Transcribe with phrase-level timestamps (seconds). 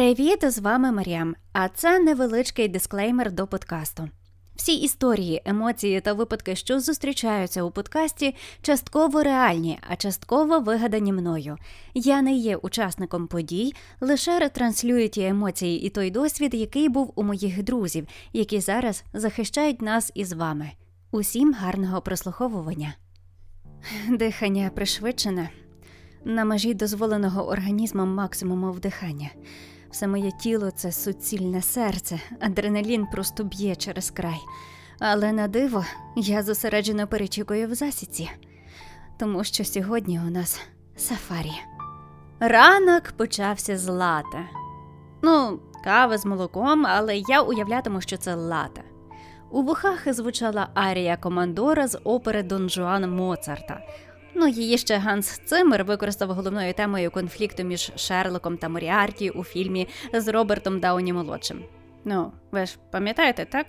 [0.00, 1.34] Привіт, з вами Маріам.
[1.52, 4.08] А це невеличкий дисклеймер до подкасту.
[4.56, 11.56] Всі історії, емоції та випадки, що зустрічаються у подкасті, частково реальні, а частково вигадані мною.
[11.94, 17.22] Я не є учасником подій, лише ретранслюю ті емоції і той досвід, який був у
[17.22, 20.70] моїх друзів, які зараз захищають нас із вами.
[21.10, 22.94] Усім гарного прослуховування.
[24.08, 25.50] Дихання пришвидшене
[26.24, 29.30] на межі дозволеного організмом максимуму вдихання.
[29.90, 34.40] Все моє тіло це суцільне серце, адреналін просто б'є через край.
[34.98, 35.84] Але на диво
[36.16, 38.30] я зосереджено перечікую в засіці,
[39.18, 40.60] тому що сьогодні у нас
[40.96, 41.52] сафарі.
[42.40, 44.44] Ранок почався з лата.
[45.22, 48.82] Ну, кава з молоком, але я уявлятиму, що це лата.
[49.50, 53.80] У вухах звучала арія командора з опери Дон Жуан Моцарта.
[54.40, 59.88] Ну, її ще Ганс Циммер використав головною темою конфлікту між Шерлоком та Моріарті у фільмі
[60.12, 61.64] з Робертом Дауні молодшим.
[62.04, 63.66] Ну, ви ж пам'ятаєте, так?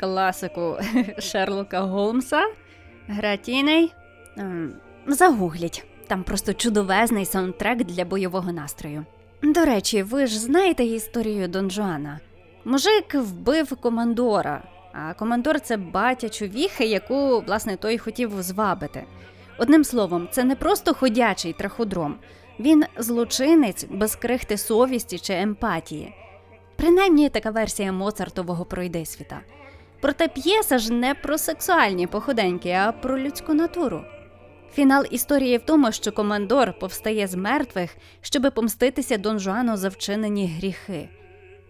[0.00, 0.76] Класику
[1.18, 2.42] Шерлока Голмса?
[3.08, 3.94] Гратіней?
[5.06, 5.84] Загугліть.
[6.06, 9.04] Там просто чудовезний саундтрек для бойового настрою.
[9.42, 12.20] До речі, ви ж знаєте історію Дон Жуана?
[12.64, 19.04] Мужик вбив командора, а командор це батя чувіхи, яку, власне, той хотів звабити.
[19.62, 22.14] Одним словом, це не просто ходячий траходром,
[22.60, 26.14] він злочинець без крихти совісті чи емпатії.
[26.76, 29.40] Принаймні така версія Моцартового пройдисвіта.
[30.00, 34.04] Проте п'єса ж не про сексуальні походеньки, а про людську натуру.
[34.74, 40.54] Фінал історії в тому, що командор повстає з мертвих, щоби помститися Дон Жуану за вчинені
[40.58, 41.08] гріхи.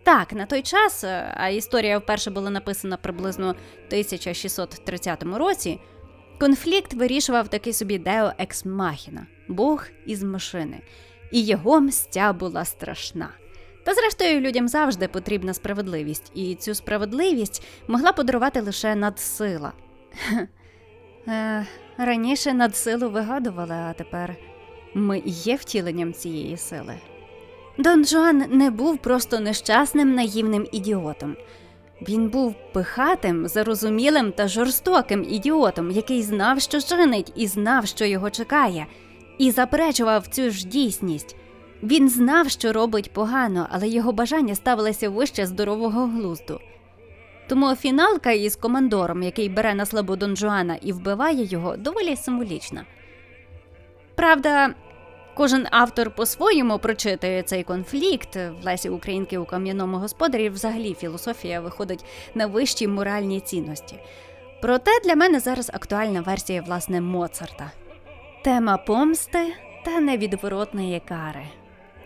[0.02, 3.48] Так, на той час, а історія вперше була написана приблизно
[3.88, 5.80] 1630 році.
[6.42, 10.80] Конфлікт вирішував такий собі Део Екс Махіна, Бог із машини,
[11.30, 13.28] і його мстя була страшна.
[13.84, 19.72] Та, зрештою, людям завжди потрібна справедливість, і цю справедливість могла подарувати лише надсила.
[21.28, 21.66] Е,
[21.98, 24.36] раніше надсилу вигадували, а тепер
[24.94, 26.94] ми є втіленням цієї сили.
[27.78, 31.36] Дон Жуан не був просто нещасним наївним ідіотом.
[32.08, 38.30] Він був пихатим, зарозумілим та жорстоким ідіотом, який знав, що чинить, і знав, що його
[38.30, 38.86] чекає,
[39.38, 41.36] і заперечував цю ж дійсність.
[41.82, 46.60] Він знав, що робить погано, але його бажання ставилися вище здорового глузду.
[47.48, 52.84] Тому фіналка із командором, який бере на слабу Дон Жуана і вбиває його, доволі символічна.
[54.14, 54.74] Правда,
[55.34, 60.48] Кожен автор по-своєму прочитує цей конфлікт в Лесі Українки у кам'яному господарі.
[60.48, 62.04] Взагалі філософія виходить
[62.34, 63.98] на вищі моральні цінності.
[64.62, 67.70] Проте для мене зараз актуальна версія власне Моцарта
[68.42, 69.54] тема помсти
[69.84, 71.44] та невідворотної кари.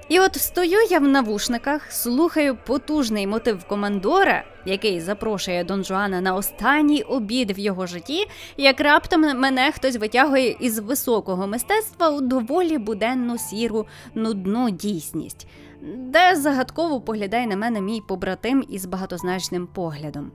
[0.08, 6.34] І от стою я в навушниках, слухаю потужний мотив командора, який запрошує Дон Жуана на
[6.34, 12.78] останній обід в його житті, як раптом мене хтось витягує із високого мистецтва у доволі
[12.78, 15.46] буденну сіру нудну дійсність,
[15.82, 20.32] де загадково поглядає на мене мій побратим із багатозначним поглядом.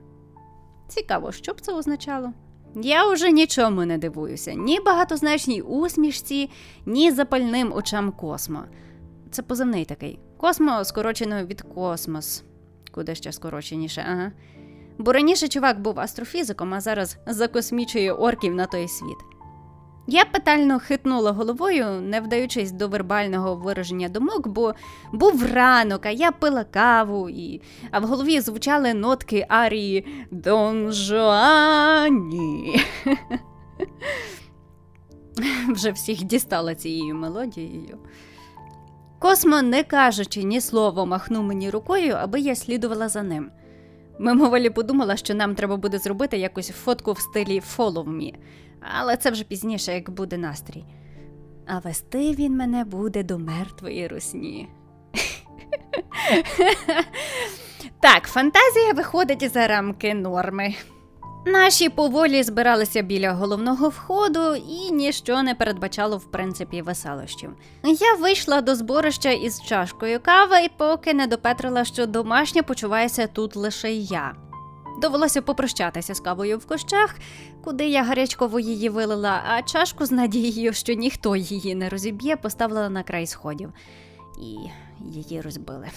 [0.88, 2.34] Цікаво, що б це означало?
[2.76, 6.50] Я вже нічому не дивуюся, ні багатозначній усмішці,
[6.86, 8.64] ні запальним очам космо.
[9.32, 10.20] Це позивний такий.
[10.38, 12.44] Космо скорочено від космос.
[12.92, 14.32] Куди ще скороченіше, ага.
[14.98, 19.18] Бо раніше чувак був астрофізиком, а зараз закосмічує орків на той світ.
[20.08, 24.74] Я питально хитнула головою, не вдаючись до вербального вираження думок, бо
[25.14, 27.62] був ранок, а я пила каву, і...
[27.92, 32.82] а в голові звучали нотки арії Дон Жуані.
[35.70, 37.98] Вже всіх дістала цією мелодією.
[39.22, 43.52] Космо, не кажучи ні слова, махнув мені рукою, аби я слідувала за ним.
[44.20, 48.34] Мимоволі подумала, що нам треба буде зробити якусь фотку в стилі «follow me»,
[49.00, 50.86] але це вже пізніше, як буде настрій.
[51.66, 54.70] А вести він мене буде до мертвої русні.
[58.00, 60.76] Так, фантазія виходить за рамки норми.
[61.46, 67.50] Наші поволі збиралися біля головного входу, і ніщо не передбачало в принципі веселощів.
[67.84, 73.56] Я вийшла до зборища із чашкою кави і поки не допетрила, що домашня почувається тут
[73.56, 74.36] лише я.
[75.02, 77.16] Довелося попрощатися з кавою в кощах,
[77.64, 82.90] куди я гарячково її вилила, а чашку з надією, що ніхто її не розіб'є, поставила
[82.90, 83.74] на край сходів
[84.42, 84.58] і
[85.14, 85.88] її розбили.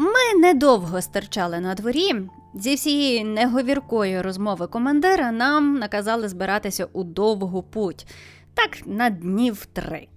[0.00, 2.14] Ми недовго стирчали на дворі.
[2.54, 8.06] Зі всієї неговіркої розмови командира нам наказали збиратися у довгу путь,
[8.54, 10.08] так на днів три.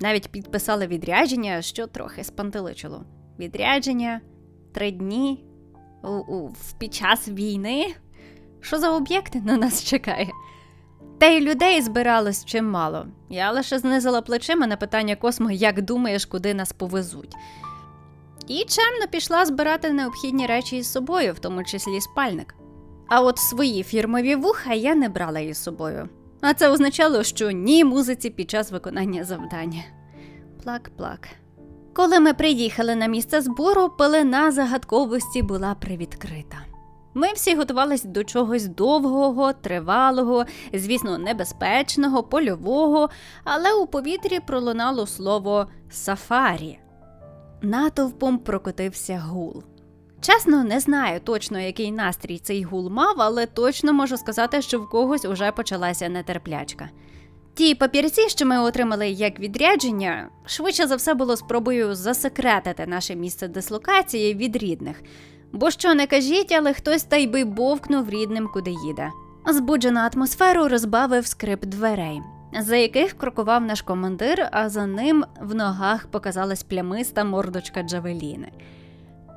[0.00, 3.04] Навіть підписали відрядження, що трохи спантеличило.
[3.38, 4.20] відрядження,
[4.74, 5.44] три дні
[6.02, 7.94] у, у, під час війни.
[8.60, 10.28] Що за об'єкти на нас чекає?
[11.20, 13.06] Та й людей збиралось чимало.
[13.30, 17.34] Я лише знизила плечима на питання Космо, як думаєш, куди нас повезуть.
[18.48, 22.54] І чемно пішла збирати необхідні речі із собою, в тому числі спальник.
[23.08, 26.08] А от свої фірмові вуха я не брала із собою.
[26.40, 29.82] А це означало, що ні музиці під час виконання завдання.
[30.64, 31.28] Плак-плак.
[31.94, 36.56] Коли ми приїхали на місце збору, пелена загадковості була привідкрита.
[37.14, 43.08] Ми всі готувалися до чогось довгого, тривалого, звісно, небезпечного, польового,
[43.44, 46.78] але у повітрі пролунало слово сафарі.
[47.64, 49.62] Натовпом прокотився гул.
[50.20, 54.88] Чесно, не знаю точно, який настрій цей гул мав, але точно можу сказати, що в
[54.88, 56.90] когось уже почалася нетерплячка.
[57.54, 63.48] Ті папірці, що ми отримали як відрядження, швидше за все було спробою засекретити наше місце
[63.48, 65.02] дислокації від рідних.
[65.52, 69.10] Бо що не кажіть, але хтось та й би бовкнув рідним, куди їде.
[69.46, 72.20] Збуджену атмосферу розбавив скрип дверей,
[72.60, 78.52] за яких крокував наш командир, а за ним в ногах показалась плямиста мордочка Джавеліни.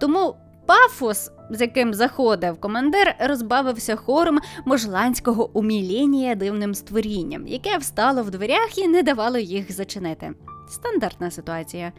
[0.01, 0.35] Тому
[0.65, 8.77] пафос, з яким заходив командир, розбавився хором можланського уміління дивним створінням, яке встало в дверях
[8.77, 10.33] і не давало їх зачинити.
[10.69, 11.91] Стандартна ситуація.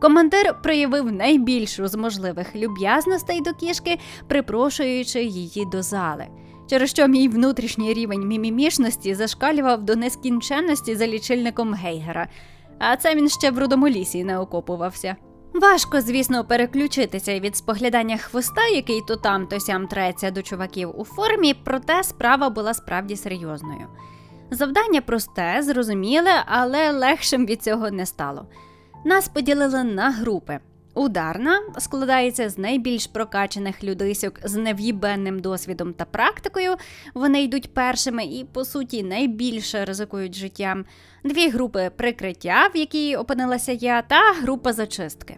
[0.00, 3.98] Командир проявив найбільшу з можливих люб'язностей до кішки,
[4.28, 6.26] припрошуючи її до зали,
[6.66, 12.28] через що мій внутрішній рівень мімімішності зашкалював до нескінченності за лічильником Гейгера,
[12.78, 15.16] а це він ще в рудомолісі не окопувався.
[15.54, 21.04] Важко, звісно, переключитися від споглядання хвоста, який то там, то сям треться до чуваків у
[21.04, 23.86] формі, проте справа була справді серйозною.
[24.50, 28.46] Завдання просте, зрозуміле, але легшим від цього не стало.
[29.04, 30.60] Нас поділили на групи.
[30.94, 36.76] Ударна складається з найбільш прокачаних людисьок з нев'їбенним досвідом та практикою.
[37.14, 40.84] Вони йдуть першими і, по суті, найбільше ризикують життям.
[41.24, 45.36] Дві групи прикриття, в якій опинилася я, та група зачистки.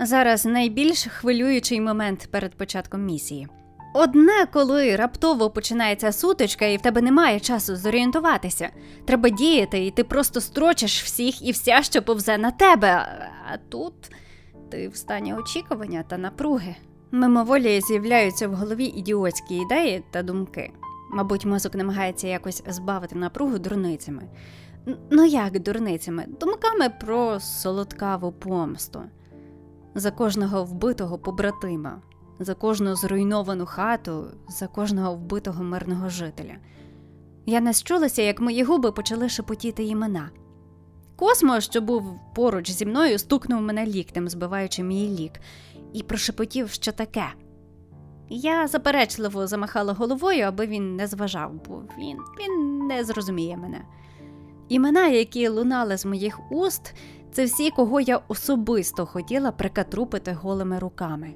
[0.00, 3.48] Зараз найбільш хвилюючий момент перед початком місії.
[3.94, 8.68] Одне, коли раптово починається сутичка, і в тебе немає часу зорієнтуватися.
[9.06, 13.18] Треба діяти, і ти просто строчиш всіх і вся, що повзе на тебе.
[13.52, 13.94] А тут
[14.70, 16.76] ти в стані очікування та напруги.
[17.10, 20.72] Мимоволі з'являються в голові ідіотські ідеї та думки.
[21.10, 24.22] Мабуть, мозок намагається якось збавити напругу дурницями.
[25.10, 26.24] Ну як дурницями?
[26.40, 29.00] Думками про солодкаву помсту
[29.94, 32.02] за кожного вбитого побратима
[32.38, 36.56] за кожну зруйновану хату, за кожного вбитого мирного жителя.
[37.46, 40.30] Я не счулася, як мої губи почали шепотіти імена.
[41.16, 45.32] Космо, що був поруч зі мною, стукнув мене ліктем, збиваючи мій лік,
[45.92, 47.26] і прошепотів, що таке.
[48.28, 53.84] Я заперечливо замахала головою, аби він не зважав, бо він, він не зрозуміє мене.
[54.68, 56.94] Імена, які лунали з моїх уст,
[57.32, 61.34] це всі, кого я особисто хотіла прикатрупити голими руками.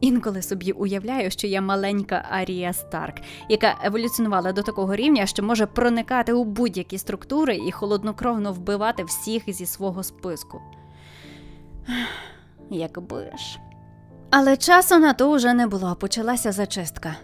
[0.00, 3.14] Інколи собі уявляю, що я маленька Арія Старк,
[3.48, 9.42] яка еволюціонувала до такого рівня, що може проникати у будь-які структури і холоднокровно вбивати всіх
[9.52, 10.60] зі свого списку.
[12.70, 13.60] Якби ж.
[14.30, 17.16] Але часу на то вже не було, почалася зачистка.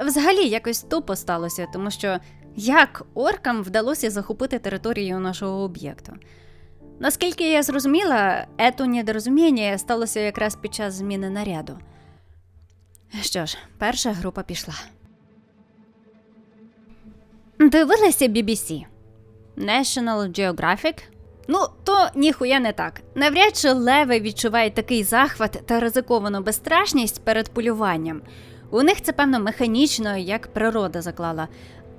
[0.00, 2.18] Взагалі якось тупо сталося, тому що
[2.56, 6.12] як оркам вдалося захопити територію нашого об'єкту.
[7.00, 11.78] Наскільки я зрозуміла, ето недорозуміння сталося якраз під час зміни наряду.
[13.22, 14.74] Що ж, перша група пішла.
[17.58, 18.84] Дивилася BBC.
[19.56, 21.02] National Geographic.
[21.48, 23.00] Ну, то ніхуя не так.
[23.14, 28.22] Навряд чи леви відчувають такий захват та ризиковану безстрашність перед полюванням.
[28.70, 31.48] У них це, певно, механічно, як природа заклала.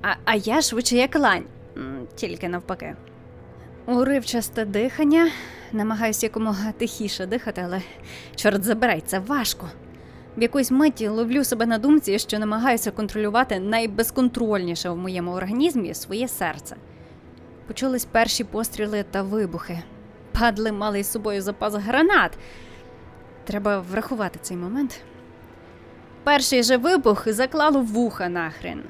[0.02, 1.46] А а я швидше як лань,
[2.16, 2.96] тільки навпаки.
[3.86, 5.32] Уривчасте дихання,
[5.72, 7.82] намагаюся якомога тихіше дихати, але
[8.36, 9.70] чорт забирай, це важко.
[10.38, 16.28] В якоїсь миті ловлю себе на думці, що намагаюся контролювати найбезконтрольніше в моєму організмі своє
[16.28, 16.76] серце.
[17.68, 19.80] Почулись перші постріли та вибухи.
[20.40, 22.38] Падли мали з собою запас гранат.
[23.44, 25.02] Треба врахувати цей момент.
[26.24, 28.84] Перший же вибух заклало вуха нахрен.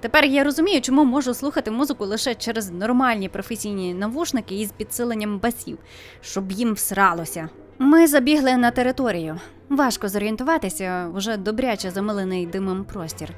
[0.00, 5.78] Тепер я розумію, чому можу слухати музику лише через нормальні професійні навушники із підсиленням басів,
[6.20, 7.48] щоб їм всралося.
[7.78, 9.40] Ми забігли на територію.
[9.68, 13.30] Важко зорієнтуватися, вже добряче замилений димом простір.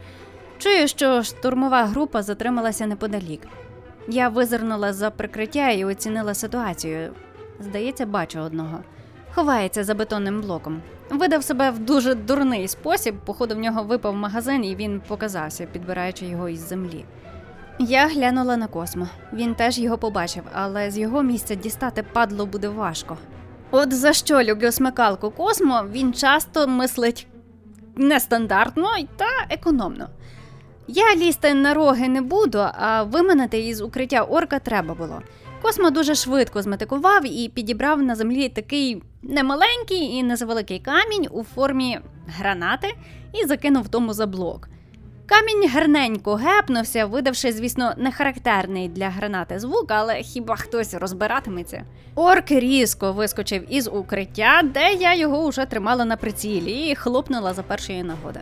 [0.59, 3.41] Чую, що штурмова група затрималася неподалік.
[4.09, 7.13] Я визирнула за прикриття і оцінила ситуацію.
[7.61, 8.79] Здається, бачу одного.
[9.35, 10.83] ховається за бетонним блоком.
[11.11, 16.27] Видав себе в дуже дурний спосіб, походу в нього випав магазин, і він показався, підбираючи
[16.27, 17.05] його із землі.
[17.79, 19.09] Я глянула на космо.
[19.33, 23.17] Він теж його побачив, але з його місця дістати падло буде важко.
[23.71, 27.27] От за що люблю смикалку космо, він часто мислить
[27.97, 30.09] нестандартно та економно.
[30.89, 35.23] Я лізти на роги не буду, а виманити із укриття орка треба було.
[35.63, 41.45] Космо дуже швидко зметикував і підібрав на землі такий немаленький і не завеликий камінь у
[41.45, 42.95] формі гранати
[43.33, 44.69] і закинув тому за блок.
[45.29, 51.85] Камінь гарненько гепнувся, видавши, звісно, нехарактерний для гранати звук, але хіба хтось розбиратиметься?
[52.15, 57.63] Орк різко вискочив із укриття, де я його вже тримала на прицілі і хлопнула за
[57.63, 58.41] першої нагоди.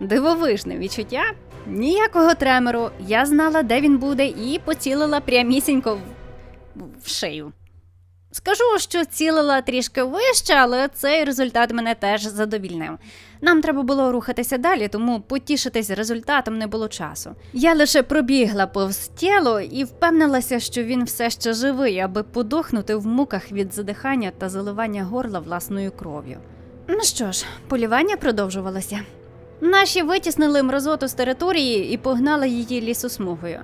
[0.00, 1.22] Дивовижне відчуття,
[1.66, 5.98] ніякого тремору, я знала, де він буде, і поцілила прямісінько
[6.76, 7.52] в, в шию.
[8.36, 12.98] Скажу, що цілила трішки вище, але цей результат мене теж задовільнив.
[13.40, 17.30] Нам треба було рухатися далі, тому потішитись результатом не було часу.
[17.52, 23.06] Я лише пробігла повз тіло і впевнилася, що він все ще живий, аби подохнути в
[23.06, 26.38] муках від задихання та заливання горла власною кров'ю.
[26.88, 29.00] Ну що ж, полювання продовжувалося.
[29.60, 33.60] Наші витіснили мразоту з території і погнали її лісосмугою.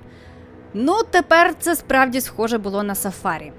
[0.73, 3.51] Ну, тепер це справді схоже було на сафарі.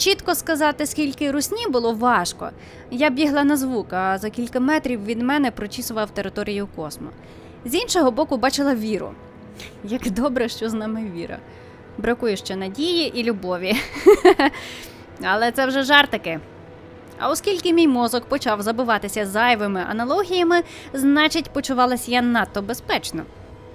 [0.00, 2.50] Чітко сказати, скільки русні було важко.
[2.90, 7.10] Я бігла на звук, а за кілька метрів від мене прочісував територію космо.
[7.64, 9.10] З іншого боку, бачила віру.
[9.84, 11.38] Як добре, що з нами віра.
[11.98, 13.76] Бракує ще надії і любові.
[15.22, 16.40] Але це вже жартики.
[17.18, 23.22] А оскільки мій мозок почав забиватися зайвими аналогіями, значить, почувалася я надто безпечно.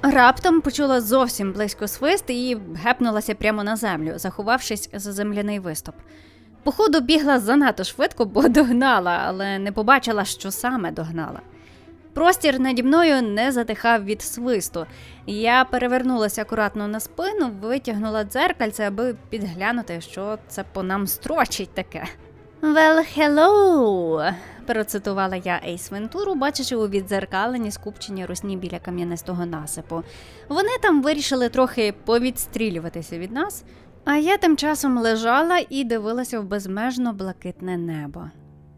[0.02, 5.96] Раптом почула зовсім близько свист і гепнулася прямо на землю, заховавшись за земляний виступ.
[6.64, 11.40] Походу, бігла занадто швидко, бо догнала, але не побачила, що саме догнала.
[12.14, 14.86] Простір наді мною не затихав від свисту.
[15.26, 22.06] Я перевернулася акуратно на спину, витягнула дзеркальце, аби підглянути, що це по нам строчить таке.
[22.62, 24.34] Well, hello!
[24.66, 30.04] Процитувала я Ейс Вентуру, бачачи у відзеркаленні скупчення русні біля кам'янистого насипу.
[30.50, 33.64] Вони там вирішили трохи повідстрілюватися від нас,
[34.06, 38.30] а я тим часом лежала і дивилася в безмежно блакитне небо.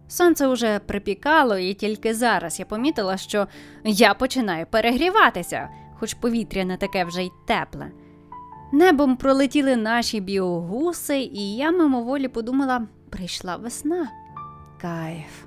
[0.08, 3.48] Сонце уже припікало, і тільки зараз я помітила, що
[3.84, 7.91] я починаю перегріватися, хоч повітря не таке вже й тепле.
[8.72, 14.08] Небом пролетіли наші біогуси, і я мимоволі подумала: прийшла весна.
[14.82, 15.47] Кайф.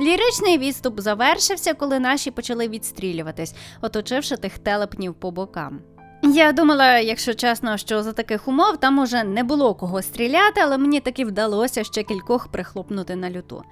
[0.00, 5.80] Ліричний відступ завершився, коли наші почали відстрілюватись, оточивши тих телепнів по бокам.
[6.22, 10.78] Я думала, якщо чесно, що за таких умов там уже не було кого стріляти, але
[10.78, 13.62] мені таки вдалося ще кількох прихлопнути на люту.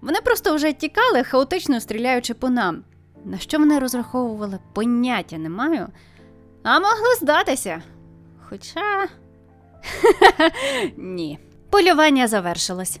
[0.00, 2.84] Вони просто вже тікали, хаотично стріляючи по нам.
[3.24, 5.86] На що вони розраховували, поняття не маю,
[6.62, 7.82] а могли здатися.
[8.48, 9.08] Хоча
[10.96, 11.38] ні.
[11.70, 13.00] Полювання завершилось.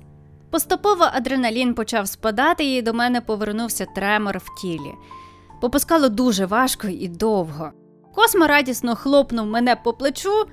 [0.56, 4.94] Поступово адреналін почав спадати, і до мене повернувся тремор в тілі.
[5.60, 7.70] Попускало дуже важко і довго.
[8.14, 10.44] Космо радісно хлопнув мене по плечу.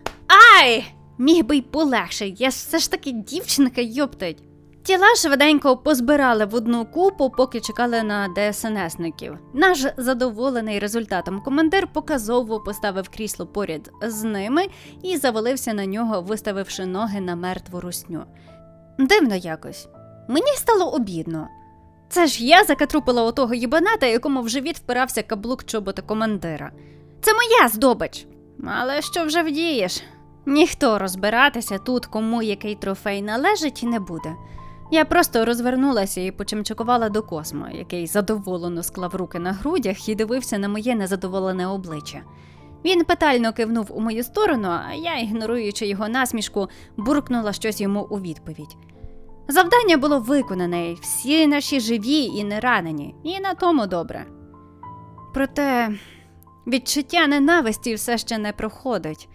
[0.62, 0.86] Ай!
[1.18, 4.44] Міг би й полегше, я ж все ж таки дівчинка йоптать.
[4.84, 9.38] Тіла швиденько позбирали в одну купу, поки чекали на ДСНСників.
[9.54, 14.68] Наш задоволений результатом командир показово поставив крісло поряд з ними
[15.04, 18.26] і завалився на нього, виставивши ноги на мертву русню.
[19.00, 19.88] Дивно якось.
[20.28, 21.48] Мені стало обідно.
[22.10, 26.72] Це ж я закатрупила отого їбаната, якому в живіт впирався каблук чобота командира.
[27.22, 28.26] Це моя здобич.
[28.66, 30.04] Але що вже вдієш?
[30.46, 34.36] Ніхто розбиратися тут, кому який трофей належить, не буде.
[34.92, 40.58] Я просто розвернулася і почимчикувала до космо, який задоволено склав руки на грудях і дивився
[40.58, 42.22] на моє незадоволене обличчя.
[42.86, 48.20] Він питально кивнув у мою сторону, а я, ігноруючи його насмішку, буркнула щось йому у
[48.20, 48.78] відповідь.
[49.48, 54.26] Завдання було виконане, всі наші живі і не ранені, і на тому добре.
[55.34, 55.90] Проте
[56.68, 59.30] відчуття ненависті все ще не проходить,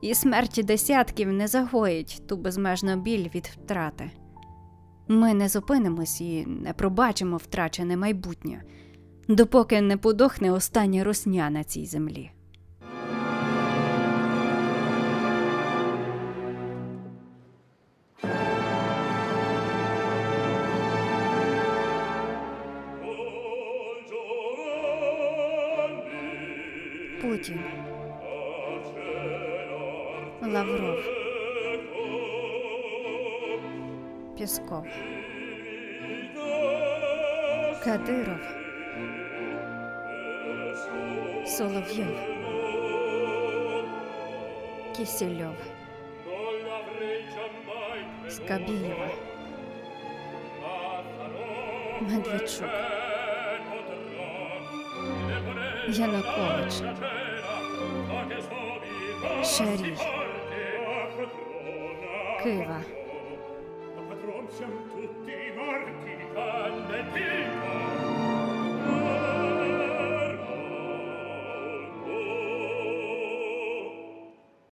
[0.00, 4.10] і смерті десятків не загоїть ту безмежну біль від втрати.
[5.08, 8.62] Ми не зупинимось і не пробачимо втрачене майбутнє,
[9.28, 12.30] допоки не подохне остання русня на цій землі.
[27.41, 27.59] Путін
[30.41, 30.99] Лавров
[34.37, 34.85] Пісков,
[37.83, 38.39] Кадиров,
[41.45, 42.17] Соловйов,
[44.95, 45.55] Кісільов,
[48.29, 49.09] Скабєєва,
[52.01, 52.69] Медведчук,
[55.89, 56.73] Янукович,
[59.44, 59.96] Шарій,
[62.42, 62.80] Кива,